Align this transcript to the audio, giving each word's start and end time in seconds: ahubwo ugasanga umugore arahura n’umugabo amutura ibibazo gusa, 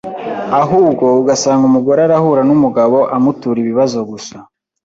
ahubwo 0.61 1.05
ugasanga 1.21 1.63
umugore 1.69 1.99
arahura 2.07 2.41
n’umugabo 2.49 2.97
amutura 3.15 3.57
ibibazo 3.63 3.97
gusa, 4.09 4.35